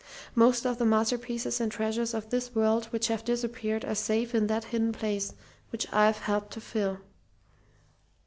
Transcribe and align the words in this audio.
Most 0.33 0.65
of 0.65 0.79
the 0.79 0.85
masterpieces 0.85 1.61
and 1.61 1.71
treasures 1.71 2.15
of 2.15 2.31
this 2.31 2.55
world 2.55 2.85
which 2.85 3.07
have 3.09 3.23
disappeared 3.23 3.85
are 3.85 3.93
safe 3.93 4.33
in 4.33 4.47
that 4.47 4.63
hidden 4.63 4.91
place, 4.93 5.35
which 5.71 5.85
I've 5.93 6.17
helped 6.17 6.53
to 6.53 6.59
fill. 6.61 7.01